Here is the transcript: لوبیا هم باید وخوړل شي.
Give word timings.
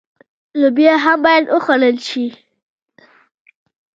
لوبیا 0.59 0.93
هم 1.03 1.17
باید 1.25 1.45
وخوړل 1.53 1.97
شي. 2.07 2.25